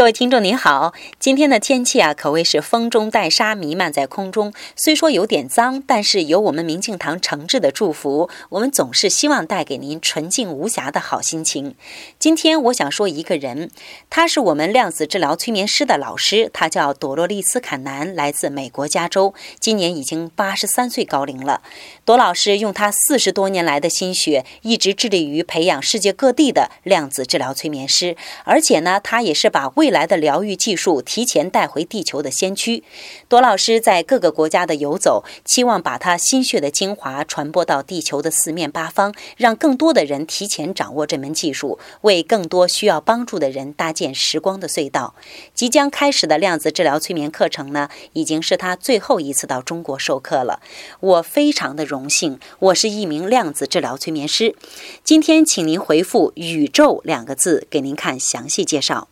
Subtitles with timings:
[0.00, 4.54] 各位听众您好，今天的天气啊，可谓是风中带沙弥漫在空中。
[4.74, 11.74] 虽说有点脏，但是有我们明镜堂诚挚的祝福，我们总是希望带给您纯净无瑕的好心情。
[12.18, 13.70] 今天我想说一个人，
[14.08, 21.60] 他是我们量子治疗催眠师的老师，他叫朵洛丽斯·坎南，来自美国加州，今年已经八十三岁高龄了。
[22.06, 32.82] 朵老师用他四十多年来的心血，一直致力于培养世界各地的量子治疗催眠师，而且呢，他也是把未来的疗愈技术提前带回地球的先驱，
[33.28, 45.14] 朵老师在各个国家的游走，期望把他心血的精华传播到地球的四面八方，让更多的人提前掌握这门技术，为更多需要帮助的人搭建时光的隧道。
[45.54, 50.60] 即将开始的量子治疗催眠课程呢，已经是他最后一次到中国授课了。
[51.00, 54.54] 我非常的荣幸，我是一名量子治疗催眠师。
[55.02, 59.08] 今天，请您回复“宇宙”两个字，给您看详细介绍。